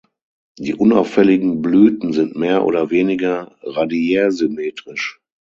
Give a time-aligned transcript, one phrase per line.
[0.57, 5.21] Die unauffälligen Blüten sind mehr oder weniger radiärsymmetrisch.